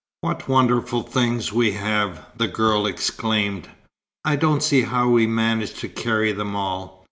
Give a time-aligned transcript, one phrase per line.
[0.21, 3.69] "What wonderful things we have!" the girl exclaimed.
[4.25, 6.99] "I don't see how we manage to carry them all.